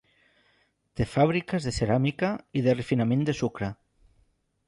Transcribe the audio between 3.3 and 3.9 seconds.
de sucre.